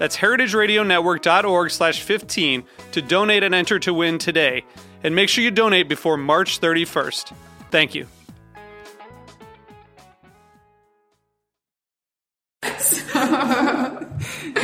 [0.00, 4.64] That's heritageradionetwork.org slash 15 to donate and enter to win today.
[5.04, 7.34] And make sure you donate before March 31st.
[7.70, 8.06] Thank you.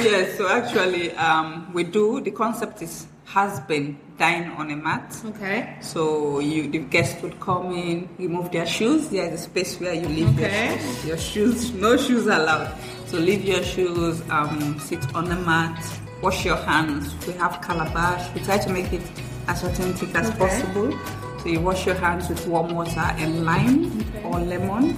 [0.00, 2.22] yes, so actually, um, we do.
[2.22, 5.14] The concept is husband been dine on a mat.
[5.26, 5.76] Okay.
[5.80, 9.08] So you, the guests would come in, remove their shoes.
[9.08, 10.70] There is a space where you leave Okay.
[10.70, 11.04] your shoes.
[11.06, 12.72] Your shoes, no shoes allowed.
[13.06, 15.78] So leave your shoes, um, sit on the mat,
[16.22, 17.14] wash your hands.
[17.26, 18.34] We have calabash.
[18.34, 19.02] We try to make it
[19.48, 20.38] as authentic as Okay.
[20.38, 20.92] possible.
[21.40, 24.96] So you wash your hands with warm water and lime or lemon,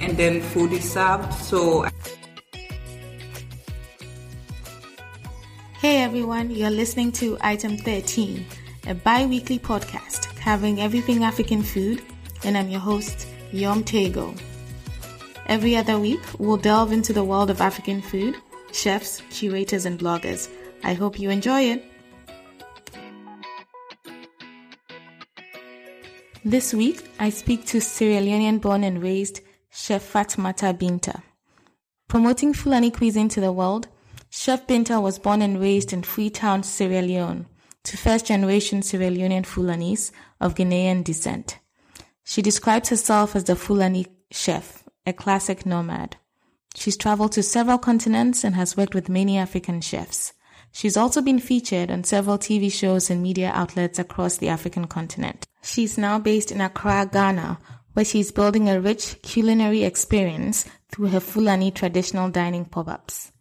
[0.00, 1.32] and then food is served.
[1.34, 1.86] So
[5.78, 8.46] Hey everyone, you're listening to Item 13,
[8.86, 12.00] a bi weekly podcast covering everything African food,
[12.44, 14.32] and I'm your host, Yom Tego.
[15.46, 18.36] Every other week, we'll delve into the world of African food,
[18.72, 20.48] chefs, curators, and bloggers.
[20.84, 21.84] I hope you enjoy it.
[26.44, 31.22] This week, I speak to Sierra Leonean born and raised Chef Fatmata Binta.
[32.08, 33.88] Promoting Fulani cuisine to the world,
[34.28, 37.46] Chef Binta was born and raised in Freetown, Sierra Leone,
[37.84, 40.10] to first generation Sierra Leonean Fulanis
[40.40, 41.58] of Guinean descent.
[42.24, 46.16] She describes herself as the Fulani chef, a classic nomad.
[46.74, 50.32] She's traveled to several continents and has worked with many African chefs.
[50.72, 55.46] She's also been featured on several TV shows and media outlets across the African continent.
[55.62, 57.58] She's now based in Accra, Ghana,
[57.92, 63.32] where she's building a rich culinary experience through her Fulani traditional dining pop-ups.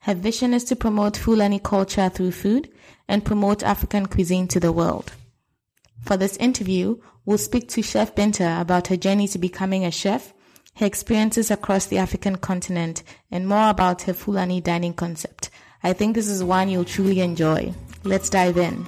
[0.00, 2.70] Her vision is to promote Fulani culture through food
[3.06, 5.12] and promote African cuisine to the world.
[6.02, 6.96] For this interview,
[7.26, 10.32] we'll speak to Chef Binta about her journey to becoming a chef,
[10.80, 15.50] her experiences across the African continent, and more about her Fulani dining concept.
[15.82, 17.72] I think this is one you'll truly enjoy.
[18.02, 18.86] Let's dive in.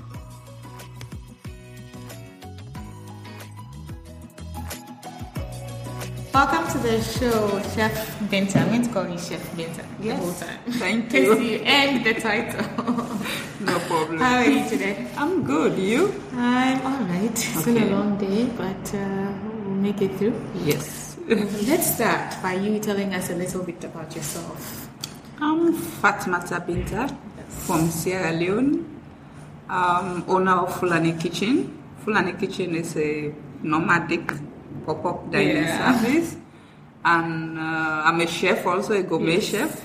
[6.32, 8.56] Welcome to the show, Chef Binta.
[8.56, 10.18] I'm going to call you Chef Binta Yes.
[10.18, 10.58] the whole time.
[10.80, 11.38] Thank you.
[11.38, 12.64] you earned the title.
[13.60, 14.18] no problem.
[14.18, 15.06] How are you today?
[15.18, 15.78] I'm good.
[15.78, 16.14] You?
[16.32, 17.30] I'm all right.
[17.30, 19.32] It's been a long day, but uh,
[19.66, 20.40] we'll make it through.
[20.64, 21.01] Yes.
[21.28, 24.88] Let's start by you telling us a little bit about yourself.
[25.40, 27.16] I'm Fatmata Binta
[27.48, 28.84] from Sierra Leone,
[29.68, 31.80] um, owner of Fulani Kitchen.
[32.04, 34.32] Fulani Kitchen is a nomadic
[34.84, 36.00] pop-up dining Yeah.
[36.00, 36.36] service,
[37.04, 39.80] and uh, I'm a chef, also a gourmet chef.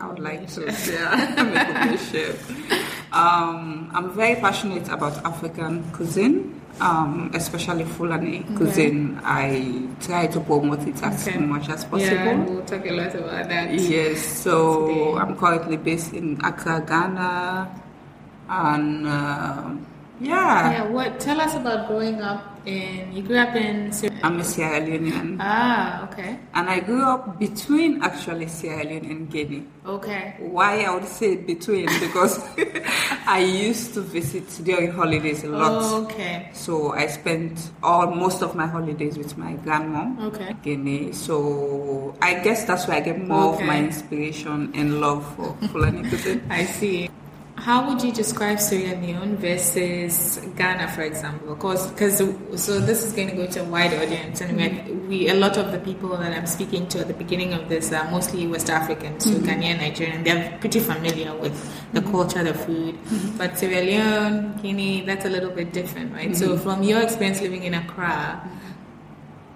[0.00, 3.12] I would like to say I'm a gourmet chef.
[3.12, 9.20] Um, I'm very passionate about African cuisine, um, especially Fulani cuisine.
[9.24, 11.38] I try to promote it as Okay.
[11.38, 12.00] much as possible.
[12.00, 13.72] Yeah, we'll talk a lot about that.
[13.74, 15.14] Yes, so Today.
[15.20, 17.68] I'm currently based in Accra, Ghana,
[18.48, 19.70] and uh,
[20.20, 21.20] yeah, Yeah, what?
[21.20, 23.12] Tell us about growing up in.
[23.12, 23.92] You grew up in.
[23.92, 29.06] Sierra- I'm a Sierra Leonean, Ah, okay, and I grew up between actually Sierra Leone
[29.06, 29.64] and Guinea.
[29.86, 30.36] okay.
[30.40, 32.38] Why I would say between because
[33.26, 35.82] I used to visit during holidays a lot.
[36.04, 36.50] Okay.
[36.52, 40.20] So I spent all most of my holidays with my grandmom.
[40.32, 40.54] Okay.
[40.62, 41.12] Guinea.
[41.12, 46.08] So I guess that's where I get more of my inspiration and love for Fulani
[46.08, 46.42] cuisine.
[46.50, 47.08] I see.
[47.60, 51.54] How would you describe Sierra Leone versus Ghana, for example?
[51.54, 55.28] Because because so this is going to go to a wide audience, and we, we
[55.28, 58.10] a lot of the people that I'm speaking to at the beginning of this are
[58.10, 59.44] mostly West African, so mm-hmm.
[59.44, 60.24] Ghanaian, Nigerian.
[60.24, 61.52] They're pretty familiar with
[61.92, 62.10] the mm-hmm.
[62.10, 62.94] culture, the food.
[62.94, 63.36] Mm-hmm.
[63.36, 66.34] But Sierra Leone, Guinea, that's a little bit different, right?
[66.34, 68.40] So from your experience living in Accra.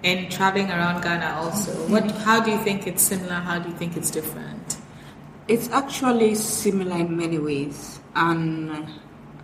[0.03, 2.11] And traveling around Ghana also, what?
[2.21, 3.33] How do you think it's similar?
[3.41, 4.54] How do you think it's different?
[5.47, 8.87] It's actually similar in many ways, and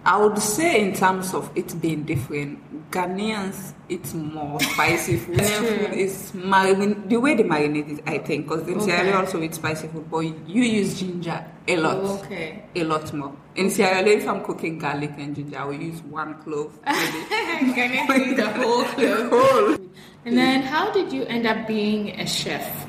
[0.03, 2.57] I would say in terms of it being different,
[2.89, 5.39] Ghanaians eat more spicy food.
[5.39, 9.42] Food is marin- the way they marinate it, I think, because in Sierra Leone also
[9.44, 12.63] eat spicy food, but you use ginger a lot, Oh, okay.
[12.75, 13.31] a lot more.
[13.56, 16.74] In Sierra Leone, if I'm cooking garlic and ginger, I will use one clove.
[16.83, 17.75] maybe.
[18.36, 19.80] The whole clove.
[20.25, 22.88] And then, how did you end up being a chef?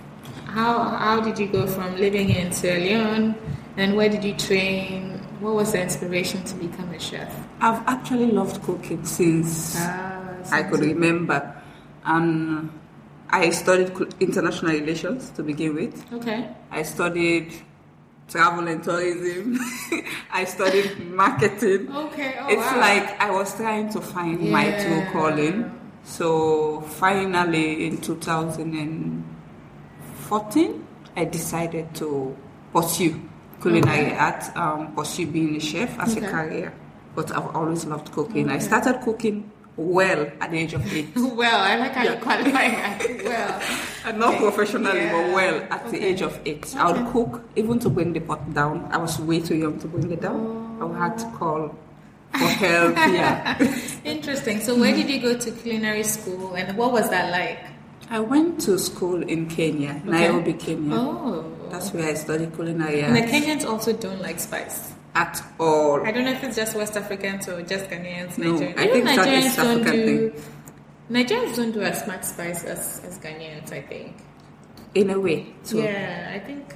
[0.53, 3.35] How how did you go from living in Sierra Leone,
[3.79, 5.19] and where did you train?
[5.41, 7.35] What was the inspiration to become a chef?
[7.59, 10.21] I've actually loved cooking since Ah,
[10.53, 11.41] I could remember.
[12.05, 12.71] And
[13.31, 16.13] I studied international relations to begin with.
[16.13, 16.51] Okay.
[16.71, 17.55] I studied
[18.29, 19.59] travel and tourism.
[20.33, 21.91] I studied marketing.
[21.91, 22.37] Okay.
[22.39, 22.81] Oh, it's wow.
[22.81, 25.73] like I was trying to find my true calling.
[26.05, 27.97] So finally, in
[30.43, 30.87] 2014,
[31.17, 32.35] I decided to
[32.73, 33.21] pursue
[33.61, 36.27] culinary art, um, pursue being a chef as Okay.
[36.27, 36.73] a career.
[37.15, 38.49] But I've always loved cooking.
[38.49, 41.09] I started cooking well at the age of eight.
[41.17, 42.15] well, I like how Yeah.
[42.15, 42.99] you qualify that.
[43.25, 43.61] Well.
[44.05, 44.45] And not Okay.
[44.45, 45.13] professionally, Yeah.
[45.13, 46.75] but well at the age of eight.
[46.77, 48.89] I would cook even to bring the pot down.
[48.91, 50.79] I was way too young to bring it down.
[50.81, 51.75] I would have to call
[52.33, 52.97] for help.
[52.97, 53.61] yeah.
[54.05, 54.61] Interesting.
[54.61, 57.59] So, where did you go to culinary school, and what was that like?
[58.13, 60.95] I went to school in Kenya, Nairobi, Kenya.
[60.95, 61.45] Oh.
[61.71, 63.23] That's where I studied culinary And the.
[63.23, 64.93] Kenyans also don't like spice.
[65.15, 66.07] at all.
[66.07, 68.37] I don't know if it's just West Africans or just Ghanaians.
[68.37, 68.79] No, Nigerians.
[68.79, 70.35] I think that Nigerians is don't African do.
[71.11, 73.73] Nigerians don't do as much spice as, as Ghanaians.
[73.73, 74.17] I think.
[74.95, 75.55] In a way.
[75.63, 76.75] So yeah, I think.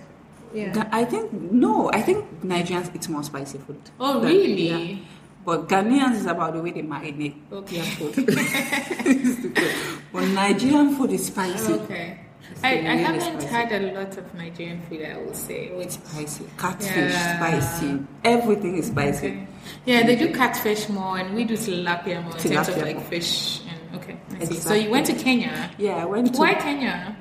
[0.55, 0.89] Yeah.
[0.91, 1.91] I think no.
[1.93, 3.81] I think Nigerians eat more spicy food.
[4.01, 4.71] oh, really?
[4.71, 4.99] yeah.
[5.47, 7.81] But Ghanaians is about the way they marinate Okay.
[7.81, 8.27] their food.
[10.13, 11.73] but Nigerian food is spicy.
[11.75, 12.19] Okay.
[12.65, 13.47] I, I haven't spicy.
[13.47, 15.03] had a lot of Nigerian food.
[15.05, 15.71] I will say.
[15.73, 16.45] Oh, it's spicy.
[16.59, 17.37] Catfish, Yeah.
[17.39, 17.99] spicy.
[18.25, 19.27] Everything is spicy.
[19.29, 19.47] Okay.
[19.85, 22.97] Yeah, they do catfish more, and we do tilapia more in terms of Tilapia like
[22.97, 23.05] more.
[23.05, 23.61] fish.
[23.71, 24.55] And okay, I see.
[24.55, 25.71] So you went to Kenya.
[25.79, 26.41] Yeah, I went to.
[26.41, 27.17] Why Kenya?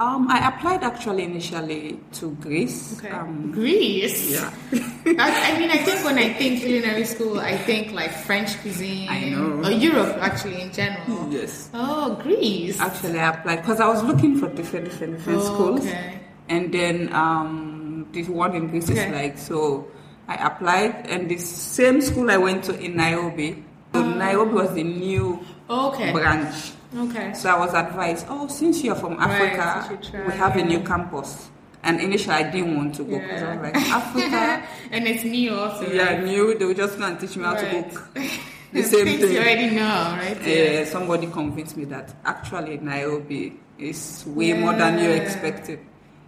[0.00, 2.96] Um, I applied actually initially to Greece.
[2.98, 3.10] Okay.
[3.10, 4.30] Um, Greece.
[4.30, 4.52] yeah.
[5.18, 9.08] I, I mean, I think when I think culinary school, I think like French cuisine.
[9.08, 9.64] I know.
[9.66, 11.26] Or Europe, actually, in general.
[11.32, 11.70] yes.
[11.74, 12.78] Oh, Greece.
[12.78, 15.80] Actually, I applied because I was looking for different, different, different Oh, schools.
[15.86, 16.20] okay.
[16.48, 19.06] And then um, this one in Greece Okay.
[19.06, 19.88] is like so.
[20.28, 23.64] I applied, and the same school I went to in Nairobi.
[23.94, 25.40] So Nairobi was the new
[25.70, 26.12] Oh, Okay.
[26.12, 26.72] branch.
[26.96, 27.34] Okay.
[27.34, 30.80] So I was advised, oh, since you're from Right, Africa, you we have a new
[30.80, 31.50] campus.
[31.82, 34.66] And initially, I didn't want to go because I was like, Africa.
[34.90, 35.90] and it's new also.
[35.90, 36.24] yeah, right?
[36.24, 36.58] new.
[36.58, 38.08] They were just going to teach me how to cook.
[38.70, 39.32] The same Things thing.
[39.32, 39.82] you already know,
[40.18, 40.36] right?
[40.46, 45.78] Uh, somebody convinced me that actually Nairobi is way more than you expected.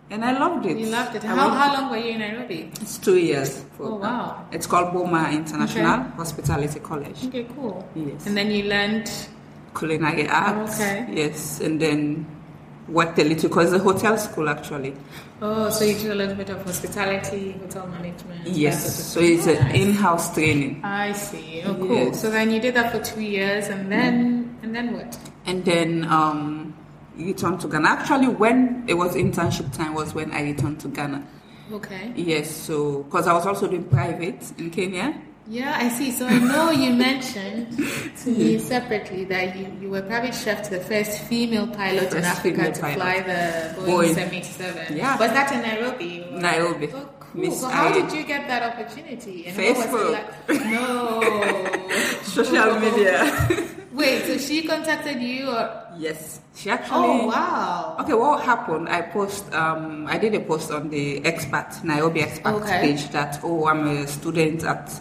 [0.09, 0.79] And I loved it.
[0.79, 1.23] You loved it.
[1.23, 2.73] How, how long were you in Nairobi?
[2.81, 3.63] It's two years.
[3.79, 4.47] Oh, wow.
[4.53, 6.17] It's called Boma International Okay.
[6.17, 7.27] Hospitality College.
[7.27, 7.87] Okay, cool.
[7.95, 8.27] Yes.
[8.27, 9.11] And then you learned.
[9.77, 10.81] Culinary arts.
[10.81, 11.07] Okay.
[11.13, 11.61] Yes.
[11.61, 12.27] And then
[12.89, 14.95] worked a little because the hotel school actually.
[15.43, 18.47] Oh, so you did a little bit of hospitality, hotel management.
[18.47, 19.05] Yes.
[19.13, 19.81] So it's an Nice.
[19.81, 20.81] in-house training.
[20.85, 21.63] I see.
[21.65, 21.95] Oh, cool.
[21.95, 22.21] Yes.
[22.21, 25.19] So then you did that for two years, and then and then what?
[25.47, 26.75] And then um,
[27.17, 27.89] you returned to Ghana.
[27.89, 31.25] Actually, when it was internship time was when I returned to Ghana.
[31.73, 32.13] Okay.
[32.17, 32.51] Yes.
[32.51, 35.15] So because I was also doing private in Kenya.
[35.51, 36.13] Yeah, I see.
[36.13, 37.77] So I know you mentioned
[38.23, 42.23] to me separately that you, you were private chef to the first female pilot in
[42.23, 42.95] Africa to pilot.
[42.97, 44.15] fly the Boeing, Boeing.
[44.15, 44.97] 787.
[44.97, 45.19] Yeah.
[45.19, 46.25] Was that in Nairobi?
[46.31, 46.89] or- Nairobi.
[46.95, 47.41] Oh, cool.
[47.43, 49.47] Miss so how I- did you get that opportunity?
[49.47, 50.13] And Facebook.
[50.13, 50.31] like?
[50.71, 51.21] No.
[52.23, 53.27] Social media.
[53.93, 55.67] Wait, so she contacted you or?
[55.99, 56.41] yes.
[56.55, 57.09] She actually.
[57.09, 57.97] Oh wow.
[58.01, 58.89] Okay, what happened?
[58.89, 59.51] I post.
[59.53, 62.81] Um, I did a post on the expat Nairobi expat Okay.
[62.81, 64.93] page that oh, I'm a student at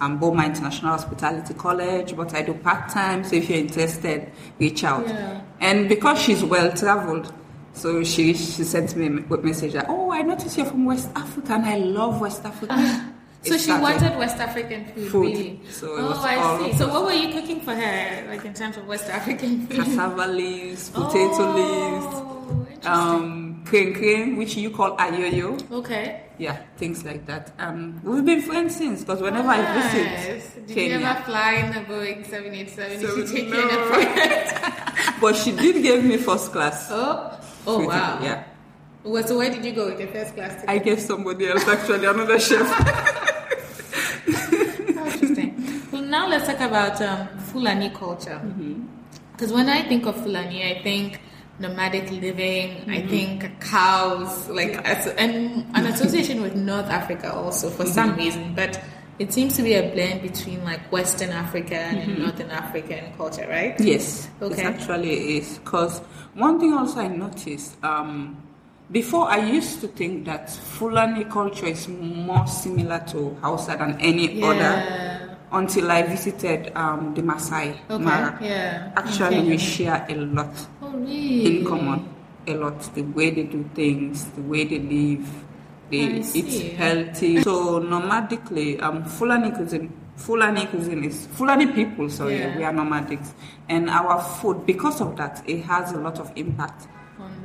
[0.00, 3.24] um, Boma International Hospitality College, but I do part time.
[3.24, 5.06] So if you're interested, reach out.
[5.06, 5.40] Yeah.
[5.60, 7.32] And because she's well traveled,
[7.72, 11.54] so she she sent me a message that oh, I noticed you're from West Africa,
[11.54, 13.12] and I love West Africa.
[13.46, 15.26] So she wanted West African food, Food.
[15.26, 15.60] really.
[15.70, 16.76] So it oh, was I all see.
[16.76, 19.76] So what were you cooking for her, like in terms of West African food?
[19.76, 22.06] cassava leaves, potato leaves.
[22.10, 22.92] oh, interesting.
[22.92, 25.58] um, crain crain, which you call ayoyo.
[25.72, 26.22] okay.
[26.38, 27.52] Yeah, things like that.
[27.58, 29.92] Um, we've been friends since because whenever I Nice.
[29.92, 33.00] visit Did Kenya, you ever fly in the Boeing 787?
[33.00, 33.56] So, Did she take no.
[33.56, 35.20] you in a private?
[35.20, 36.88] but she did give me first class.
[36.90, 38.18] Oh, oh wow.
[38.22, 38.44] Yeah,
[39.02, 40.68] Well, so where did you go with your first class ticket?
[40.68, 42.68] I gave somebody else actually another chef.
[44.26, 45.82] Interesting.
[45.90, 48.40] Well, now let's talk about um, Fulani culture.
[49.32, 51.20] Because when I think of Fulani, I think
[51.58, 52.88] nomadic living.
[52.90, 58.54] I think cows, like as, and an association with North Africa also for some reason.
[58.54, 58.82] But
[59.18, 63.74] it seems to be a blend between like Western African and Northern African culture, right?
[63.80, 64.60] Yes, Okay.
[64.62, 65.58] it actually is.
[65.58, 66.00] Because
[66.34, 68.36] one thing also I noticed, um,
[68.92, 74.34] before I used to think that Fulani culture is more similar to Hausa than any
[74.34, 74.46] Yeah.
[74.46, 78.04] other until I visited um, the Maasai Okay.
[78.04, 78.36] Mara.
[78.42, 78.92] Yeah.
[78.96, 79.48] Actually, Okay.
[79.48, 80.52] we share a lot
[80.96, 81.58] really?
[81.60, 82.08] in common.
[82.48, 82.80] A lot.
[82.94, 85.28] The way they do things, the way they live,
[85.90, 87.42] they eat healthy.
[87.42, 89.92] So nomadically, um, Fulani cuisine.
[90.16, 92.08] Fulani cuisine is Fulani people.
[92.08, 92.56] Sorry, Yeah.
[92.56, 93.32] we are nomadics,
[93.68, 96.86] and our food because of that, it has a lot of impact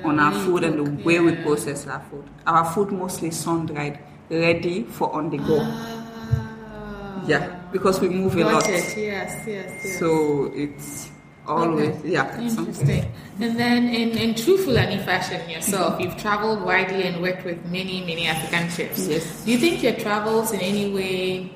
[0.03, 2.23] On on our food and the cook, way we process our food.
[2.47, 5.59] Our food mostly sun dried, ready for on the go.
[5.61, 7.23] Ah.
[7.27, 8.67] Yeah, because we move a lot.
[8.69, 8.71] it.
[8.71, 9.99] Yes, yes, yes.
[9.99, 11.09] So it's
[11.51, 12.09] always Okay.
[12.09, 12.39] yeah.
[12.39, 13.11] Interesting.
[13.39, 18.01] And then in, in true Fulani fashion yourself, you've traveled widely and worked with many,
[18.01, 19.07] many African chefs.
[19.07, 19.43] Yes.
[19.45, 21.51] Do you think your travels in any way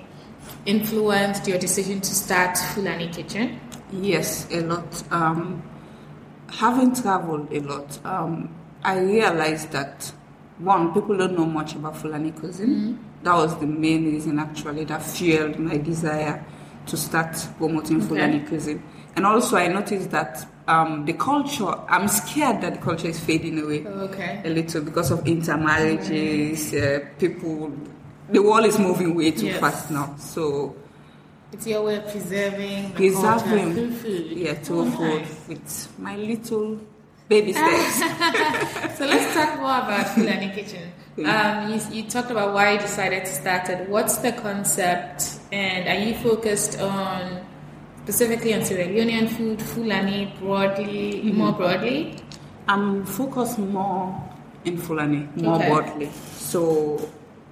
[0.66, 3.60] influenced your decision to start Fulani Kitchen?
[3.92, 5.04] Yes, a lot.
[5.12, 5.62] Um,
[6.50, 10.12] having traveled a lot, um, I realized that
[10.58, 12.98] one, people don't know much about Fulani cuisine.
[13.24, 16.46] That was the main reason, actually, that fueled my desire
[16.86, 18.08] to start promoting Okay.
[18.08, 18.82] Fulani cuisine.
[19.16, 23.60] And also, I noticed that um, the culture, I'm scared that the culture is fading
[23.64, 24.42] away Okay.
[24.44, 27.72] a little because of intermarriages, uh, people,
[28.30, 29.60] the world is moving way too Yes.
[29.60, 30.16] fast now.
[30.18, 30.76] So,
[31.54, 34.26] It's your way of preserving the preserving culture food.
[34.36, 35.48] yeah through Oh, food nice.
[35.48, 36.78] with my little
[37.30, 38.00] baby steps
[38.98, 40.92] So let's talk more about Fulani Kitchen.
[41.24, 43.88] Um, you, you talked about why you decided to start it.
[43.88, 47.46] What's the concept, and are you focused on
[48.10, 51.38] specifically on Sierra Leonean food, Fulani broadly, Mm-hmm.
[51.38, 52.16] more broadly?
[52.68, 54.04] i'm focused more
[54.64, 55.68] in fulani more Okay.
[55.70, 56.62] broadly so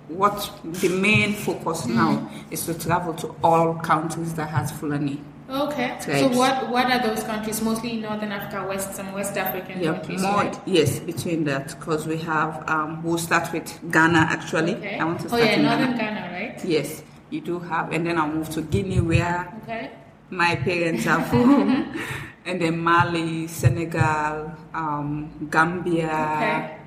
[0.08, 0.38] what
[0.82, 5.20] the main focus now is to travel to all countries that has fulani
[5.50, 5.98] Okay.
[6.00, 7.62] So what what are those countries?
[7.62, 10.60] Mostly Northern Africa, West some West African yeah countries, more right?
[10.66, 14.98] yes between that because we have um we'll start with ghana actually Okay.
[15.00, 16.66] i want to oh start yeah, in Northern ghana Ghana, right?
[16.66, 19.92] yes you do have and then i'll move to guinea where Okay.
[20.36, 21.98] My parents are from,
[22.46, 26.78] and then Mali, Senegal, um, Gambia, Okay.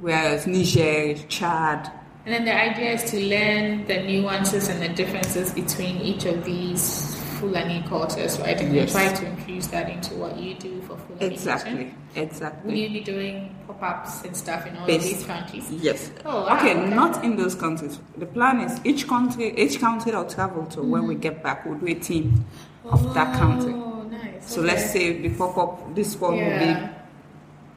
[0.00, 1.90] whereas Niger, Chad.
[2.26, 6.44] And then the idea is to learn the nuances and the differences between each of
[6.44, 8.58] these Fulani cultures, right?
[8.58, 8.88] And Yes.
[8.88, 10.73] you try to infuse that into what you do
[11.20, 12.52] Exactly, Kitchen.
[12.64, 15.70] Will you be doing pop-ups and stuff in all these countries?
[15.70, 16.10] Yes.
[16.24, 16.94] Oh, wow, okay, okay.
[16.94, 17.98] not in those countries.
[18.16, 20.82] The plan is each country, each country I'll travel to.
[20.82, 21.22] When we mm-hmm.
[21.22, 22.44] get back, we'll do a team
[22.84, 23.72] of that country.
[23.72, 24.52] Oh, nice.
[24.52, 24.70] So okay.
[24.70, 25.94] let's say the pop up.
[25.94, 26.48] This one Yeah.
[26.48, 26.94] will be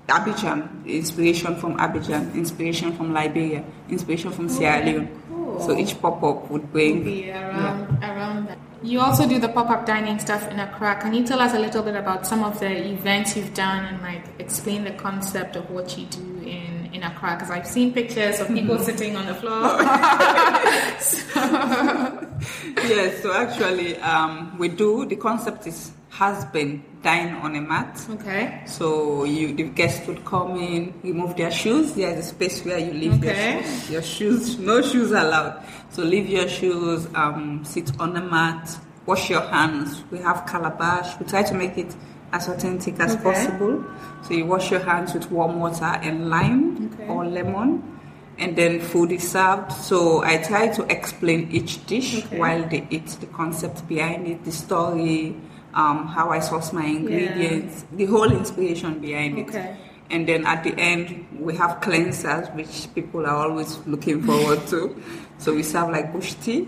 [0.08, 5.10] Abidjan, inspiration from Abidjan, inspiration from Liberia, inspiration from oh, Sierra Leone.
[5.30, 5.60] cool.
[5.60, 7.04] So each pop up would bring.
[7.04, 7.97] be around around that.
[8.84, 11.02] You also do the pop-up dining stuff in Accra.
[11.02, 14.02] Can you tell us a little bit about some of the events you've done and
[14.02, 17.36] like explain the concept of what you do in in Accra?
[17.36, 19.62] Because I've seen pictures of people sitting on the floor.
[22.88, 25.06] yes, so actually, um, we do.
[25.06, 27.94] The concept is has been dine on a mat.
[28.10, 28.62] okay.
[28.66, 31.94] So you, the guests would come in, remove their shoes.
[31.94, 33.54] There's a space where you leave Okay.
[33.56, 33.90] your shoes.
[33.92, 35.64] Your shoes, no shoes allowed.
[35.92, 40.04] So leave your shoes, um, sit on the mat, wash your hands.
[40.12, 41.20] We have calabash.
[41.20, 41.96] We try to make it
[42.34, 43.24] as authentic as Okay.
[43.24, 43.84] possible.
[44.24, 47.08] So you wash your hands with warm water and lime Okay.
[47.14, 47.84] or lemon.
[48.40, 49.72] And then food is served.
[49.72, 52.38] So I try to explain each dish Okay.
[52.40, 55.36] while they eat the concept behind it, the story,
[55.82, 59.56] um, how I source my ingredients, the whole inspiration behind it.
[60.10, 64.82] And then at the end, we have cleansers, which people are always looking forward to.
[65.40, 66.68] So we serve like bush tea,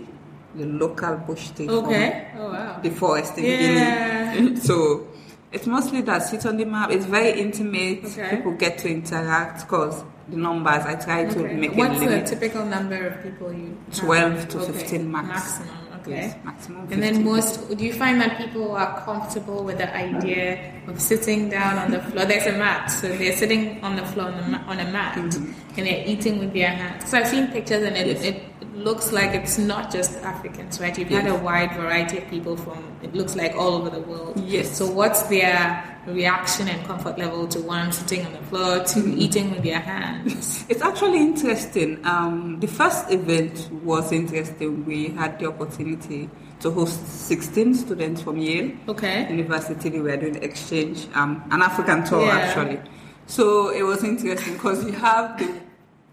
[0.54, 2.28] the local bush tea Okay.
[2.38, 2.78] Oh wow.
[2.80, 4.34] the forest in Yeah.
[4.36, 4.56] Guinea.
[4.68, 5.08] so
[5.50, 6.92] it's mostly that sit on the map.
[6.92, 8.04] It's very intimate.
[8.04, 8.36] Okay.
[8.36, 11.54] People get to interact because the numbers I try to Okay.
[11.56, 13.76] make What's it the typical number of people you?
[13.90, 13.98] have?
[13.98, 14.72] 12 to Okay.
[14.72, 15.26] 15 max.
[15.28, 15.68] Maximum.
[16.00, 16.34] Okay.
[16.44, 21.00] Maximum And then most, do you find that people are comfortable with the idea of
[21.00, 22.24] sitting down on the floor?
[22.24, 25.32] There's a mat, so they're sitting on the floor on, the on a mat, and
[25.76, 27.10] they're eating with their hands.
[27.10, 28.24] So I've seen pictures, and it, Mm-hmm.
[28.24, 28.34] Yes.
[28.34, 28.49] it
[28.80, 30.96] looks like it's not just Africans, right?
[30.98, 34.38] You've had a wide variety of people from, it looks like all over the world.
[34.40, 34.76] Yes.
[34.76, 39.18] So what's their reaction and comfort level to one sitting on the floor to Mm-hmm.
[39.20, 40.64] eating with their hands?
[40.68, 42.04] It's actually interesting.
[42.06, 44.84] Um, the first event was interesting.
[44.84, 46.28] We had the opportunity
[46.60, 49.28] to host 16 students from Yale Okay.
[49.30, 49.90] University.
[49.90, 52.36] We were doing exchange, um, an African tour Yeah.
[52.38, 52.80] actually.
[53.26, 55.48] So it was interesting because you have the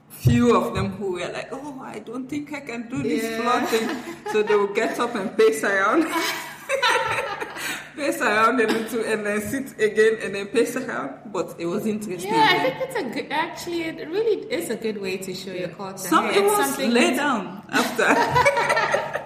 [0.10, 3.38] few of them who were like, "Oh, I don't think I can do this Yeah.
[3.42, 3.88] floor thing,"
[4.32, 6.06] so they would get up and pace around,
[7.96, 11.12] pace around a little, and then sit again, and then pace around.
[11.32, 12.34] But it was interesting.
[12.34, 13.32] Yeah, I think it's a good.
[13.32, 15.98] Actually, it really is a good way to show your culture.
[16.10, 16.92] Some Hey, it was something.
[16.92, 18.08] lay down after.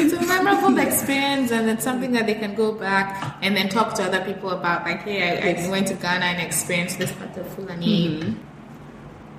[0.00, 3.94] It's a memorable experience, and it's something that they can go back and then talk
[3.94, 4.84] to other people about.
[4.84, 8.20] Like, hey, I, I went to Ghana and experienced this part of Fulani.
[8.20, 8.32] Mm-hmm.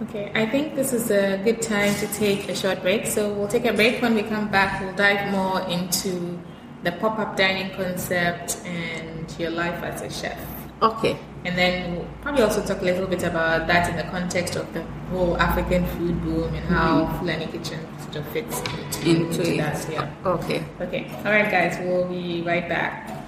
[0.04, 3.06] Okay, I think this is a good time to take a short break.
[3.06, 4.02] So we'll take a break.
[4.02, 6.40] When we come back, we'll dive more into
[6.84, 10.40] the pop-up dining concept and your life as a chef.
[10.82, 11.18] okay.
[11.46, 14.74] And then we'll probably also talk a little bit about that in the context of
[14.74, 17.20] the whole African food boom and how mm-hmm.
[17.20, 19.58] Fulani Kitchen sort of fits into, Into into it.
[19.58, 19.92] that.
[19.92, 20.10] Yeah.
[20.26, 20.66] Okay.
[20.82, 21.10] Okay.
[21.24, 21.78] All right, guys.
[21.80, 23.19] We'll be right back.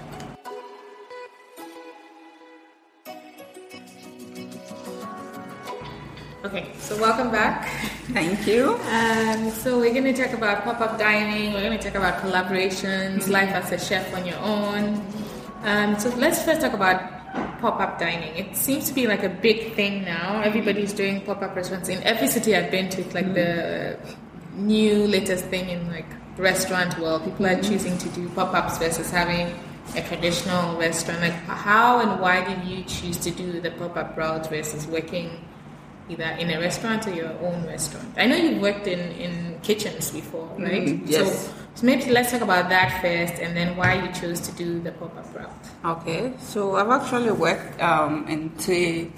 [6.43, 6.71] Okay.
[6.79, 7.69] So welcome back.
[8.13, 8.73] Thank you.
[8.89, 11.53] Um, so we're going to talk about pop-up dining.
[11.53, 15.05] We're going to talk about collaborations, life as a chef on your own.
[15.61, 16.99] Um, so let's first talk about
[17.61, 18.35] pop-up dining.
[18.35, 20.41] It seems to be like a big thing now.
[20.41, 23.01] Everybody's doing pop-up restaurants in every city I've been to.
[23.01, 23.99] It's like the
[24.55, 26.07] new latest thing in like
[26.37, 27.23] restaurant world.
[27.23, 29.53] People are choosing to do pop-ups versus having
[29.95, 31.21] a traditional restaurant.
[31.21, 35.29] Like how and why did you choose to do the pop-up route versus working
[36.11, 38.07] either in a restaurant or your own restaurant?
[38.17, 40.83] I know you've worked in, in kitchens before, right?
[40.83, 41.47] Mhm, yes.
[41.47, 44.79] So, so maybe let's talk about that first and then why you chose to do
[44.81, 45.65] the pop-up route.
[45.85, 49.11] Okay, so I've actually worked um, in three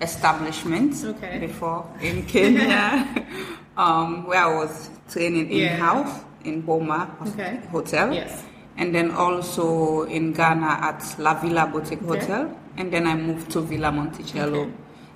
[0.00, 1.38] establishments Okay.
[1.38, 3.04] before in Kenya,
[3.76, 7.60] um, where I was training in house in Boma Okay.
[7.70, 8.14] Hotel.
[8.14, 8.42] Yes.
[8.78, 12.20] And then also in Ghana at La Villa Boutique Okay.
[12.20, 12.56] Hotel.
[12.78, 14.70] And then I moved to Villa Monticello.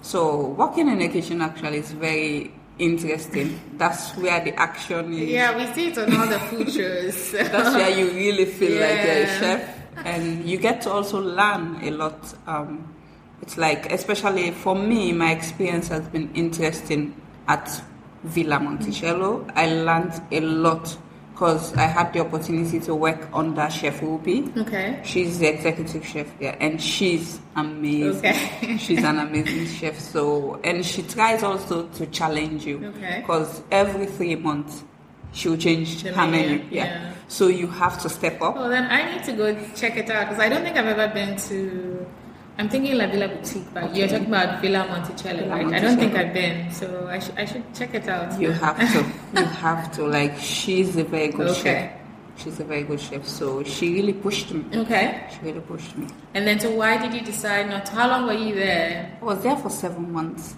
[0.04, 3.58] So working in a kitchen actually is very interesting.
[3.78, 5.30] That's where the action is.
[5.30, 7.32] Yeah, we see it on all the food shows.
[7.32, 11.78] That's where you really feel like you're a chef, and you get to also learn
[11.82, 12.34] a lot.
[12.46, 12.94] Um,
[13.40, 17.82] it's like, especially for me, my experience has been interesting at
[18.24, 19.46] Villa Monticello.
[19.54, 20.98] I learned a lot
[21.34, 24.52] because I had the opportunity to work under Chef Ruby.
[24.56, 25.00] okay.
[25.02, 28.18] She's the executive chef there, and she's amazing.
[28.18, 28.76] Okay.
[28.78, 29.98] she's an amazing chef.
[29.98, 32.86] So, and she tries also to challenge you.
[32.86, 33.18] Okay.
[33.20, 34.84] Because every three months,
[35.32, 36.64] she'll change The her menu, menu.
[36.70, 36.84] Yeah.
[36.84, 37.14] yeah.
[37.26, 38.54] So you have to step up.
[38.54, 41.12] Well, then I need to go check it out because I don't think I've ever
[41.12, 42.06] been to.
[42.56, 45.74] I'm thinking La Villa Boutique, but you're talking about Villa Monticello, Villa right?
[45.74, 48.40] I don't think I've been, so I, should I should check it out.
[48.40, 49.04] You have to.
[49.40, 50.06] you have to.
[50.06, 51.90] Like she's a very good Okay.
[51.90, 52.00] chef.
[52.36, 53.26] She's a very good chef.
[53.26, 54.64] So she really pushed me.
[54.82, 55.26] Okay.
[55.32, 56.06] She really pushed me.
[56.34, 57.88] And then, so why did you decide not?
[57.88, 59.18] How long were you there?
[59.20, 60.54] I was there for seven months.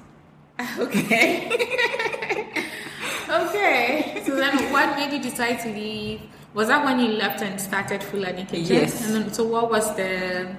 [0.79, 1.49] Okay.
[3.29, 4.23] okay.
[4.27, 6.21] So then, what made you decide to leave?
[6.55, 8.65] Was that when you left and started Fulani Kitchen?
[8.75, 9.05] Yes.
[9.07, 10.55] And then, so what was the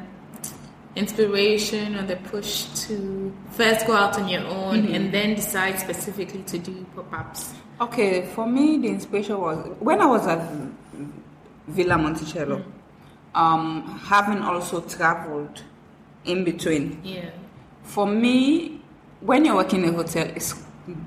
[0.98, 4.94] inspiration or the push to first go out on your own Mm-hmm.
[4.96, 7.54] and then decide specifically to do pop-ups?
[7.80, 10.42] Okay, for me, the inspiration was when I was at
[11.68, 12.64] Villa Monticello,
[13.36, 15.62] um, having also traveled
[16.26, 17.00] in between.
[17.04, 17.30] Yeah.
[17.84, 18.82] For me,
[19.22, 20.56] when you're working in a hotel, it's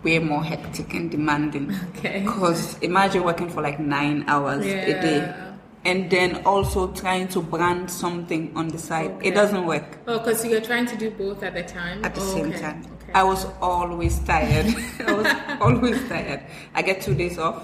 [0.05, 1.75] way more hectic and demanding.
[1.97, 2.21] Okay.
[2.21, 5.50] Because imagine working for like nine hours a day.
[5.85, 9.13] And then also trying to brand something on the side.
[9.13, 9.29] Okay.
[9.29, 12.05] It doesn't work Oh, because you're trying to do both at the time.
[12.05, 12.61] at the Oh, same okay.
[12.61, 12.85] time.
[13.03, 13.13] Okay.
[13.15, 14.67] I was always tired.
[15.07, 15.27] I was
[15.61, 16.43] always tired.
[16.75, 17.63] I get two days off.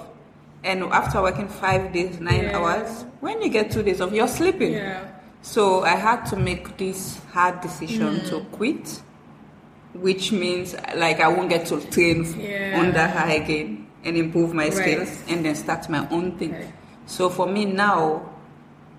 [0.65, 2.57] And after working five days, nine Yeah.
[2.59, 4.73] hours, when you get two days off, you're sleeping.
[4.73, 5.05] yeah.
[5.43, 8.29] So I had to make this hard decision Mm.
[8.31, 9.03] to quit,
[9.93, 12.81] which means like I won't get to train Yeah.
[12.81, 14.75] under her again and improve my Right.
[14.75, 16.55] skills and then start my own thing.
[17.07, 18.29] So for me now,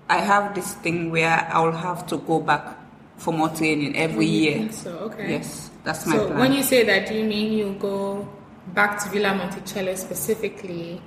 [0.08, 2.76] I have this thing where I'll have to go back
[3.18, 4.72] for more training every oh, You year.
[4.72, 5.30] so okay.
[5.30, 6.38] Yes, that's my So plan.
[6.38, 8.26] when you say that, do you mean you go
[8.74, 11.00] back to Villa Monticello specifically?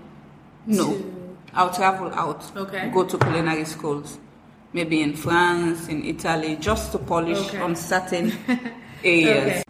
[0.67, 2.45] no, to- I'll travel out.
[2.55, 2.89] Okay.
[2.93, 4.19] Go to culinary schools,
[4.73, 7.59] maybe in France, in Italy, just to polish Okay.
[7.59, 8.31] on certain
[9.03, 9.63] areas.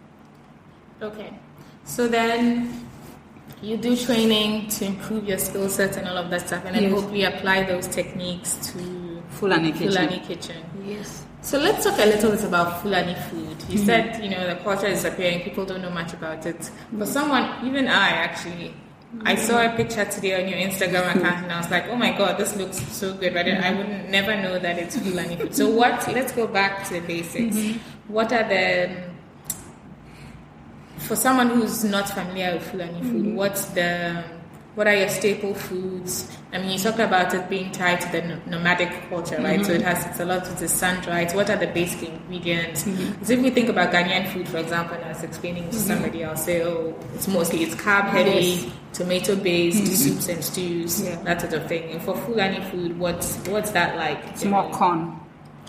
[1.00, 1.20] Okay.
[1.22, 1.38] Okay.
[1.84, 2.68] So then
[3.62, 6.82] you do training to improve your skill set and all of that stuff, and then
[6.84, 6.92] Yes.
[6.92, 9.88] hopefully apply those techniques to Fulani kitchen.
[9.92, 10.56] Fulani kitchen.
[10.84, 11.24] Yes.
[11.42, 13.56] So let's talk a little bit about Fulani food.
[13.68, 13.86] You Mm-hmm.
[13.86, 16.70] said, you know, the culture is appearing; people don't know much about it.
[16.98, 18.74] For someone, even I actually,
[19.24, 22.12] I saw a picture today on your Instagram account and I was like, oh my
[22.16, 25.54] god, this looks so good, but I would never know that it's Fulani food.
[25.54, 27.56] So what, let's go back to the basics.
[27.56, 28.12] Mm-hmm.
[28.12, 29.11] What are the,
[31.02, 33.36] for someone who's not familiar with Fulani food, Mm-hmm.
[33.36, 34.24] what's the
[34.74, 36.34] what are your staple foods?
[36.50, 39.62] I mean, you talked about it being tied to the nomadic culture, right?
[39.66, 41.34] So it has it's a lot to the sun dried.
[41.34, 42.84] What are the basic ingredients?
[42.84, 43.30] Mm-hmm.
[43.32, 46.36] If we think about Ghanaian food, for example, and I was explaining to somebody, I'll
[46.38, 48.30] say, oh, it's mostly it's carb heavy,
[48.64, 48.66] Yes.
[48.94, 51.16] tomato based soups and stews, Yeah.
[51.24, 51.90] that sort of thing.
[51.92, 54.24] And for Fulani food, what's what's that like?
[54.28, 55.20] It's more corn.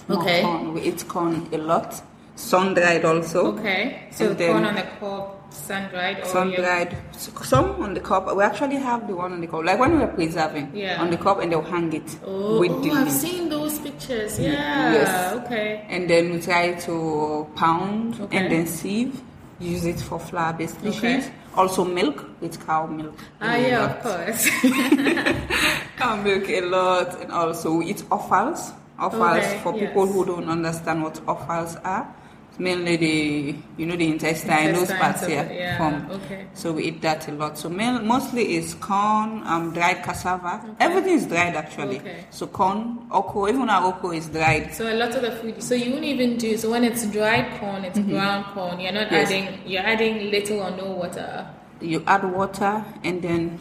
[0.08, 0.44] More Okay.
[0.44, 0.74] corn.
[0.76, 2.02] We eat corn a lot.
[2.36, 3.54] Sun dried also.
[3.58, 6.98] Okay, so And corn on the cob, sun dried, Sun you- dried.
[7.16, 8.36] Some on the cup.
[8.36, 9.64] We actually have the one on the cup.
[9.64, 10.72] Like when we were preserving.
[10.74, 11.00] Yeah.
[11.02, 13.12] On the cup and they'll hang it Oh, with oh, I've leaf.
[13.14, 14.40] seen those pictures.
[14.40, 14.94] Yeah.
[14.94, 15.34] Yes.
[15.46, 15.86] Okay.
[15.90, 18.38] And then we try to pound Okay.
[18.38, 19.22] and then sieve.
[19.60, 20.98] Use it for flour-based dishes.
[21.04, 21.24] Okay.
[21.56, 23.14] Also milk with cow milk.
[23.40, 24.50] Ah, yeah, of course.
[25.98, 28.74] cow milk a lot, and also we eat offals.
[28.98, 32.08] Offals Okay, for people who don't understand what offals are.
[32.54, 36.12] It's mainly the you know the intestine, those parts here yeah, from.
[36.12, 36.46] okay.
[36.54, 37.58] So we eat that a lot.
[37.58, 40.64] So main, mostly is corn, um, dried cassava.
[40.80, 41.98] Everything is dried actually.
[41.98, 42.26] Okay.
[42.30, 44.72] So corn, oko, even our oko is dried.
[44.72, 45.64] so a lot of the food.
[45.64, 46.56] So you won't even do.
[46.56, 48.80] So when it's dried corn, it's ground corn.
[48.80, 49.16] You're not Mm-hmm.
[49.16, 49.32] Yes.
[49.32, 49.60] adding.
[49.72, 51.48] You're adding little or no water.
[51.82, 53.60] You add water and then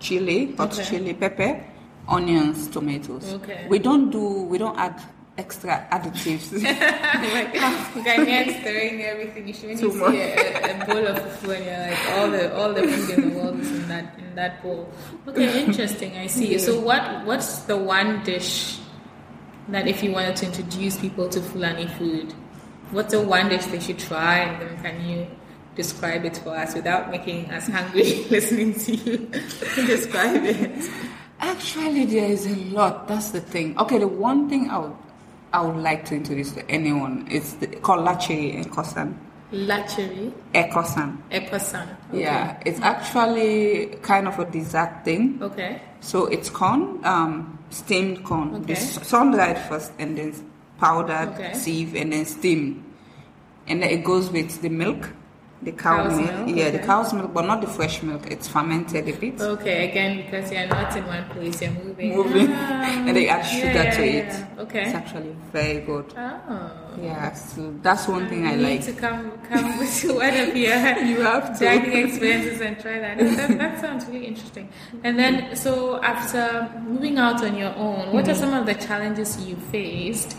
[0.00, 0.82] chili, hot Okay.
[0.84, 1.64] chili, pepper,
[2.08, 3.34] onions, tomatoes.
[3.34, 3.66] Okay.
[3.68, 4.42] We don't do.
[4.50, 5.00] We don't add
[5.40, 6.52] extra additives.
[7.36, 7.52] like
[8.06, 9.48] Ghanaians throwing everything.
[9.48, 12.44] You should when you see a, a bowl of fufu and you're like all the
[12.56, 14.92] all the food in the world is in that in that bowl.
[15.26, 16.16] Okay, interesting.
[16.16, 16.58] I see.
[16.58, 18.78] So what what's the one dish
[19.68, 22.34] that if you wanted to introduce people to Fulani food,
[22.90, 25.26] what's the one dish they should try and then can you
[25.74, 29.16] describe it for us without making us hungry listening to you
[29.86, 30.90] describe it?
[31.40, 33.08] Actually, there is a lot.
[33.08, 33.78] That's the thing.
[33.78, 34.96] Okay, the one thing I would,
[35.52, 39.14] I would like to introduce to anyone is the, called lachiri ekosan.
[39.52, 41.18] Lachery, Ekosan.
[41.32, 41.88] epasan.
[42.10, 42.22] Okay.
[42.22, 45.40] Yeah, it's actually kind of a dessert thing.
[45.42, 45.82] Okay.
[45.98, 48.54] So it's corn, um, steamed corn.
[48.62, 48.76] Okay.
[48.76, 50.32] Sun dried first, and then
[50.78, 51.52] powdered, Okay.
[51.54, 52.84] sieve, and then steam.
[53.66, 55.10] And then it goes with the milk,
[55.62, 56.46] the cow Cow's milk.
[56.46, 58.26] milk, Yeah, the cow's milk, but not the fresh milk.
[58.30, 59.38] It's fermented a bit.
[59.38, 62.16] Okay, again, because you're not in one place, you're moving.
[62.16, 62.48] Moving.
[62.50, 64.46] Ah, and they add sugar yeah, to yeah, it.
[64.74, 64.80] yeah.
[64.86, 66.06] It's actually very good.
[66.16, 66.70] Oh.
[67.02, 68.72] Yeah, so that's one thing I You like.
[68.80, 70.74] need to come come with one of your
[71.10, 71.64] You have to.
[71.64, 73.18] dining experiences and try that.
[73.18, 73.58] that.
[73.58, 74.68] That sounds really interesting.
[75.04, 78.40] And then, so after moving out on your own, what are Mm-hmm.
[78.40, 80.36] some of the challenges you faced?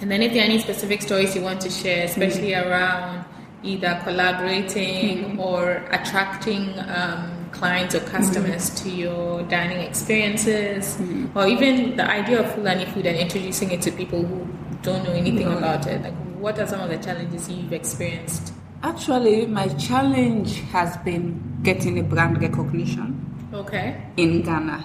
[0.00, 2.70] And then, if there are any specific stories you want to share, especially Mm-hmm.
[2.70, 3.24] around
[3.64, 8.88] either collaborating or attracting um, clients or customers Mm-hmm.
[8.90, 11.00] to your dining experiences,
[11.34, 14.46] or even the idea of Fulani food and introducing it to people who
[14.82, 16.02] don't know anything about it.
[16.02, 18.52] Like, what are some of the challenges you've experienced?
[18.82, 23.16] Actually, my challenge has been getting a brand recognition
[23.54, 24.84] Okay, in Ghana.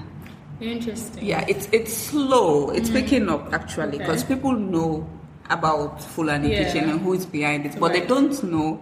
[0.61, 1.25] interesting.
[1.25, 2.69] Yeah, it's it's slow.
[2.69, 3.97] It's picking up actually Okay.
[3.99, 5.07] because people know
[5.49, 6.63] about Fulani Yeah.
[6.63, 8.79] Kitchen and who is behind it, but they don't know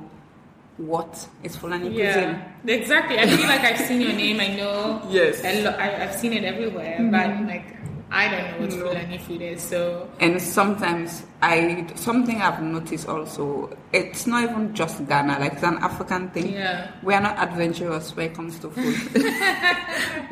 [0.77, 2.79] what is Fulani Yeah, cuisine.
[2.81, 3.17] exactly.
[3.19, 4.39] I feel like I've seen your name.
[4.39, 5.01] I know.
[5.09, 5.41] Yes.
[5.63, 7.11] lo- I, I've seen it everywhere, mm-hmm.
[7.11, 7.76] but like
[8.09, 8.77] I don't know what No.
[8.87, 9.61] Fulani food is.
[9.61, 13.75] So And sometimes I something I've noticed also.
[13.91, 15.39] It's not even just Ghana.
[15.39, 16.53] Like it's an African thing.
[16.53, 16.91] Yeah.
[17.03, 18.95] We are not adventurous when it comes to food.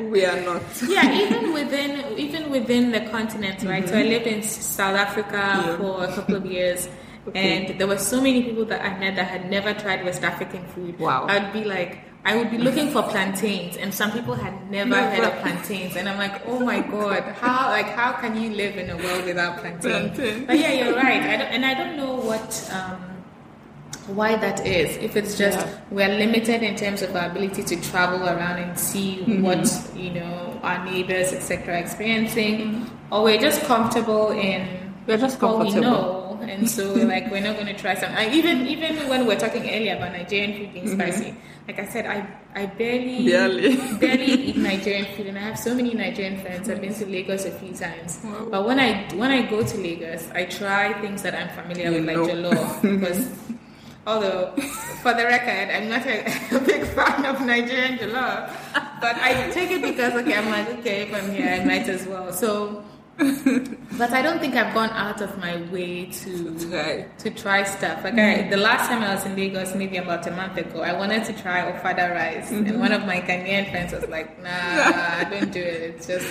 [0.10, 0.62] we are not.
[0.88, 3.86] yeah, even within even within the continent, right?
[3.86, 4.08] So I mm-hmm.
[4.08, 5.76] lived in South Africa Yeah.
[5.76, 6.88] for a couple of years.
[7.26, 7.66] Okay.
[7.66, 10.64] And there were so many people that I met that had never tried West African
[10.68, 10.96] food.
[10.96, 11.26] Wow.
[11.28, 15.22] I'd be like, I would be looking for plantains, and some people had never, heard
[15.22, 15.26] Never.
[15.36, 18.90] of plantains, and I'm like, oh my god, how like how can you live in
[18.90, 20.16] a world without plantains?
[20.16, 20.44] Plantain.
[20.46, 22.50] But yeah, you're right, I don't, and I don't know what.
[22.72, 22.98] Um,
[24.06, 25.78] why that is if it's just Yeah.
[25.90, 29.42] we're limited in terms of our ability to travel around and see Mm-hmm.
[29.42, 34.62] what you know our neighbors etc are experiencing or we're just comfortable in
[35.08, 36.38] We're just what we comfortable.
[36.38, 39.34] know and so like we're not going to try something I, even even when we
[39.34, 41.34] we're talking earlier about nigerian food being spicy
[41.66, 42.18] like i said i
[42.54, 43.26] i barely.
[43.28, 43.76] Barely.
[44.00, 47.44] barely eat nigerian food and i have so many nigerian friends i've been to lagos
[47.44, 48.48] a few times Wow.
[48.50, 51.96] but when i when i go to lagos i try things that i'm familiar You
[51.98, 52.26] with like know.
[52.50, 53.28] jollof because
[54.08, 54.52] Although,
[55.02, 56.20] for the record, I'm not a,
[56.54, 58.46] a big fan of Nigerian jollof,
[59.00, 62.06] but I take it because okay, I'm like okay, if I'm here, I might as
[62.06, 62.32] well.
[62.32, 62.84] So,
[63.98, 67.06] but I don't think I've gone out of my way to Try.
[67.18, 68.04] to try stuff.
[68.04, 70.92] Like I, the last time I was in Lagos, maybe about a month ago, I
[70.92, 75.26] wanted to try ofada rice, and one of my Ghanaian friends was like, "Nah, I
[75.30, 75.94] don't do it.
[75.96, 76.28] It's just."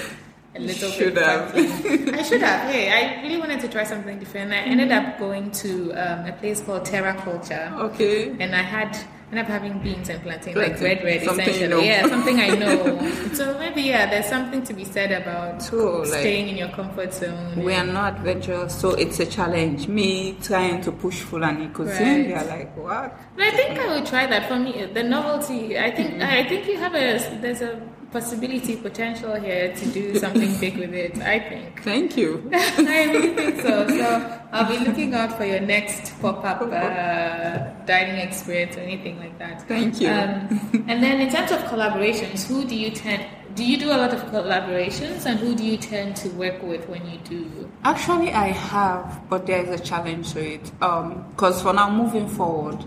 [0.57, 1.53] A little Should bit have.
[1.53, 2.71] I should have.
[2.71, 4.53] Hey, I really wanted to try something different.
[4.53, 8.29] I ended up going to um, a place called Terra Kulture, Okay.
[8.39, 8.97] and I had
[9.37, 10.83] end up having beans and plantain, like Plantain.
[10.97, 11.69] red, red, Something you essentially.
[11.69, 11.79] know.
[11.81, 13.33] Yeah, something I know.
[13.33, 17.63] so maybe yeah, there's something to be said about like- staying in your comfort zone.
[17.63, 19.87] We are not adventurous, so it's a challenge.
[19.87, 22.45] Me trying to push Fulani cuisine, Right.
[22.45, 23.17] they're like, what?
[23.35, 24.47] But I think I would try that.
[24.47, 25.77] For me, the novelty.
[25.77, 26.21] I think Mm-hmm.
[26.21, 27.81] I think you have a there's a
[28.15, 31.17] possibility, potential here to do something big with it.
[31.19, 31.83] I think.
[31.83, 32.49] Thank you.
[32.53, 33.87] I really think so.
[33.89, 34.07] So
[34.53, 39.67] I'll be looking out for your next pop-up uh, dining experience or anything like that.
[39.67, 40.09] Thank you.
[40.09, 43.25] Um, and then in terms of collaborations, who do you tend?
[43.55, 46.87] Do you do a lot of collaborations, and who do you tend to work with
[46.87, 47.69] when you do?
[47.83, 50.65] Actually, I have, but there is a challenge to it.
[50.79, 52.79] Because for now, moving forward,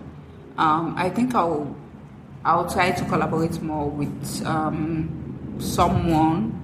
[0.59, 1.75] um, I think I'll
[2.45, 6.55] I'll try to collaborate more with um, someone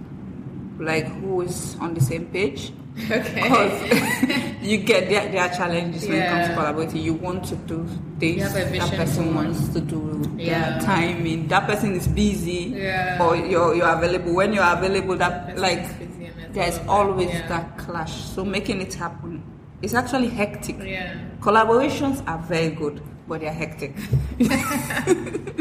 [0.78, 2.72] like who is on the same page.
[3.10, 3.34] Okay.
[3.34, 6.54] Because you get their, their challenges when it comes to Yeah.
[6.54, 7.02] collaborating.
[7.02, 7.84] You want to do
[8.18, 10.78] this, You have a that person wants to do Yeah.
[10.78, 11.48] their timing.
[11.48, 13.18] That person is busy, Yeah.
[13.20, 14.32] or you're you're available.
[14.34, 17.48] When you're available, that Person like is busy and that's there's always Yeah.
[17.48, 18.14] that clash.
[18.14, 19.42] So making it happen
[19.82, 20.76] is actually hectic.
[20.78, 21.14] Yeah.
[21.40, 23.94] Collaborations are very good, but they're hectic.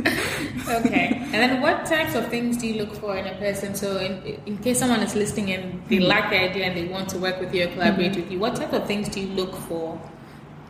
[0.68, 1.20] Okay.
[1.34, 3.76] And then what types of things do you look for in a person?
[3.76, 7.10] So in, in case someone is listening and they like the idea and they want
[7.10, 9.56] to work with you or collaborate with you, what type of things do you look
[9.56, 10.00] for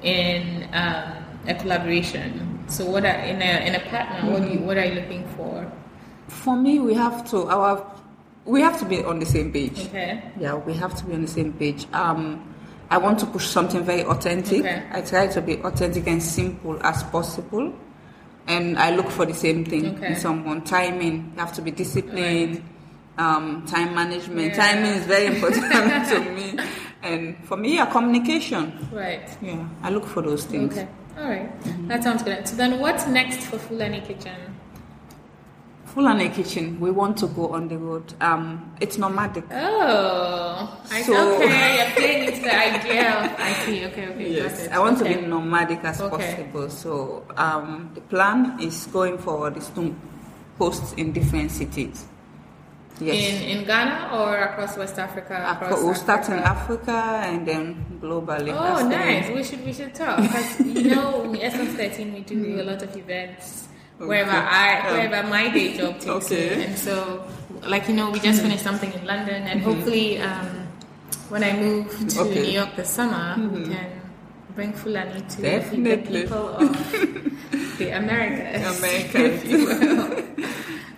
[0.01, 2.63] in um, a collaboration?
[2.67, 5.27] So what are, in a in a partner, what do you, what are you looking
[5.35, 5.71] for?
[6.27, 7.85] For me, we have to our
[8.45, 9.87] we have to be on the same page.
[9.87, 10.23] Okay.
[10.39, 11.85] Yeah, we have to be on the same page.
[11.93, 12.52] Um,
[12.89, 14.59] I want to push something very authentic.
[14.61, 14.83] Okay.
[14.91, 17.73] I try to be authentic and simple as possible.
[18.47, 20.07] And I look for the same thing Okay.
[20.07, 20.61] in someone.
[20.63, 22.61] Timing, you have to be disciplined.
[23.17, 24.55] Um, time management.
[24.55, 24.73] Yeah.
[24.73, 25.71] Timing is very important
[26.09, 26.57] to me.
[27.03, 28.87] And for me, yeah, communication.
[28.91, 29.29] Right.
[29.41, 30.73] Yeah, I look for those things.
[30.77, 30.87] Okay.
[31.17, 31.49] All right.
[31.87, 32.47] That sounds good.
[32.47, 34.52] So then what's next for Fulani Kitchen?
[35.93, 38.15] Fulani Kitchen, we want to go on the road.
[38.19, 39.43] Um, it's nomadic.
[39.51, 41.77] Oh, I So- okay.
[41.77, 43.35] You're playing into the idea.
[43.37, 43.85] I see.
[43.85, 44.31] Okay, okay.
[44.31, 44.67] Yes.
[44.71, 45.13] I want okay.
[45.13, 46.17] to be nomadic as Okay.
[46.33, 46.69] possible.
[46.71, 49.95] So um, the plan is going forward is to
[50.57, 52.05] post in different cities.
[52.99, 55.33] Yes, In in Ghana or across West Africa?
[55.33, 56.91] Acro- Across we'll start in Africa?
[56.91, 58.49] Africa and then globally.
[58.53, 59.29] Oh, That's nice.
[59.29, 62.81] We should we should talk because you know in esSense 13 we do a lot
[62.81, 63.67] of events
[64.07, 66.55] wherever I Um, wherever my day job takes okay.
[66.57, 67.23] me, and so
[67.67, 70.47] like you know we just finished something in London, and hopefully um,
[71.29, 72.41] when I move to Okay.
[72.43, 73.89] New York this summer we can
[74.55, 76.69] bring Fulani to the people of
[77.79, 78.77] the Americas.
[78.79, 79.43] Americans.
[79.43, 80.23] if you will.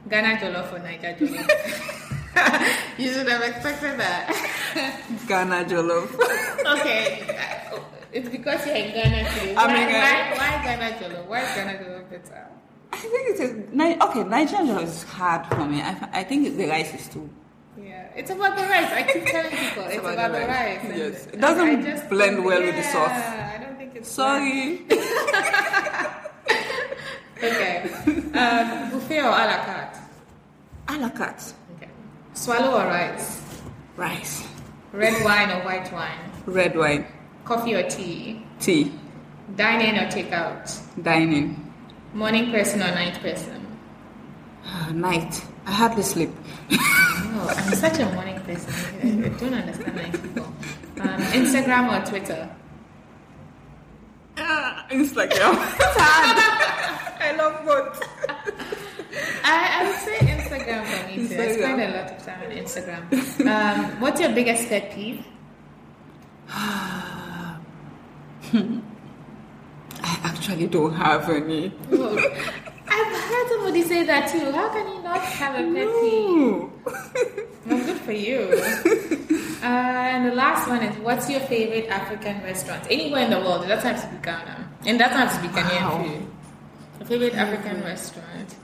[0.09, 2.05] Ghana jollof or Naija jollof.
[2.97, 4.27] you should have expected that.
[5.27, 6.11] Ghana Jollof.
[6.79, 7.23] okay,
[7.71, 7.79] uh,
[8.11, 9.55] it's because you're in Ghana today.
[9.55, 11.25] Why, why, why Ghana jollof?
[11.27, 12.47] Why is Ghana jollof better?
[12.91, 13.51] I think it is.
[14.01, 15.81] Okay, Nigerian Jollof is hard for me.
[15.81, 17.29] I, I think the rice is too.
[17.81, 18.91] Yeah, it's about the rice.
[18.91, 20.83] I keep telling people it's, about about, the the rice.
[20.83, 20.97] rice.
[20.97, 21.27] Yes.
[21.27, 23.11] It doesn't just blend don't- well with the sauce.
[23.11, 24.85] I don't think it's Sorry.
[27.37, 27.83] Okay.
[28.33, 29.97] Um, buffet or a la carte?
[30.87, 31.53] A la carte.
[31.75, 31.89] Okay.
[32.33, 33.41] Swallow or rice?
[33.97, 34.47] Rice.
[34.93, 36.17] Red wine or white wine?
[36.45, 37.05] Red wine.
[37.43, 38.41] Coffee or tea?
[38.59, 38.91] Tea.
[39.55, 40.71] Dine in or take out?
[41.03, 41.71] Dining.
[42.13, 43.67] Morning person or night person?
[44.93, 45.43] Night.
[45.65, 46.29] I hardly sleep.
[46.71, 48.73] Oh, I'm such a morning person.
[49.01, 50.45] I, I don't understand night people.
[50.45, 52.49] Um, Instagram or Twitter?
[54.37, 55.53] Ah, Instagram.
[55.79, 56.37] it's hard.
[57.19, 58.01] I love both.
[59.43, 61.41] I, I would say Instagram for me too.
[61.41, 63.01] I spend a lot of time on Instagram.
[63.47, 65.25] Um, what's your biggest pet peeve?
[66.49, 67.57] I
[70.23, 71.73] actually don't have any.
[72.95, 74.51] I've heard somebody say that too.
[74.51, 76.29] How can you not have a pet peeve?
[76.29, 76.71] Ooh.
[77.65, 78.41] Well, good for you.
[79.63, 82.85] Uh, and the last one is what's your favorite African restaurant?
[82.91, 83.65] Anywhere in the world.
[83.65, 84.69] It doesn't have to be Ghana.
[84.85, 86.03] And it doesn't to be Ghanaian Wow.
[86.03, 86.27] food.
[87.01, 88.55] A favorite African restaurant.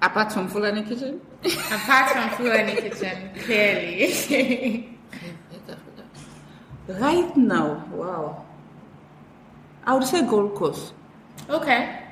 [0.00, 1.20] Apart from Fulani Kitchen?
[1.44, 4.88] Apart from Fulani Kitchen, clearly.
[6.88, 8.44] Right now, wow.
[9.84, 10.92] I would say Gold Coast.
[11.50, 12.05] okay.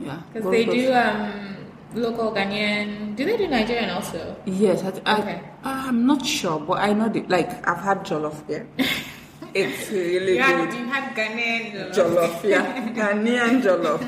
[0.00, 0.20] Yeah.
[0.32, 1.56] Because they do um,
[1.94, 3.14] local Ghanaian.
[3.16, 4.36] Do they do Nigerian also?
[4.44, 5.40] Yes, I, I, Okay.
[5.64, 8.66] I'm not sure, but I know the, like I've had jollof there.
[9.54, 10.78] it's really You had, good.
[10.78, 12.40] you had Ghanaian jollof.
[12.40, 14.02] Jollof, yeah, Ghanaian jollof.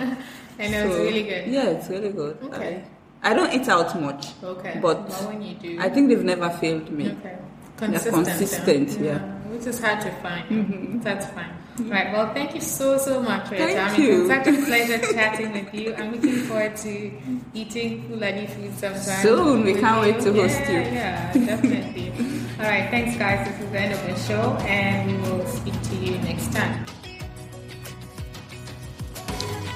[0.59, 1.49] And it was So, really good.
[1.49, 2.39] Yeah, it's really good.
[2.45, 2.83] Okay.
[3.23, 4.29] I, I don't eat out much.
[4.43, 4.79] Okay.
[4.83, 5.79] But Well, when you do.
[5.81, 7.11] I think they've never failed me.
[7.11, 7.39] Okay.
[7.77, 8.27] They're Consistent.
[8.27, 9.36] consistent, yeah.
[9.57, 10.47] Which is hard to find.
[10.51, 11.01] Mm-hmm.
[11.01, 11.57] That's fine.
[11.79, 12.13] Right.
[12.13, 14.03] Well, thank you so, so much for your Thank time.
[14.03, 14.31] you.
[14.31, 15.95] It's such a pleasure chatting with you.
[15.95, 17.13] I'm looking forward to
[17.55, 19.23] eating Fulani food sometime.
[19.23, 19.65] Soon.
[19.65, 20.79] We can't wait to host yeah, you.
[20.79, 22.11] Yeah, definitely.
[22.61, 22.91] All right.
[22.91, 23.49] Thanks, guys.
[23.49, 26.87] This is the end of the show, and we will speak to you next time.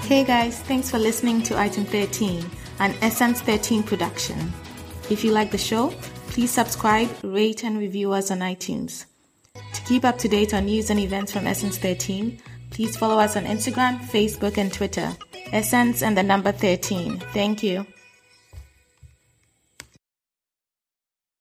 [0.03, 2.45] Hey guys, thanks for listening to Item 13,
[2.81, 4.53] an esSense 13 production.
[5.09, 5.95] If you like the show,
[6.27, 9.05] please subscribe, rate, and review us on iTunes.
[9.55, 13.37] To keep up to date on news and events from esSense 13, please follow us
[13.37, 15.17] on Instagram, Facebook, and Twitter.
[15.53, 17.19] esSense and the number 13.
[17.33, 17.85] Thank you.